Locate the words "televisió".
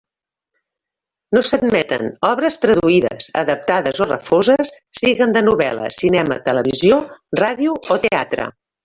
6.49-6.99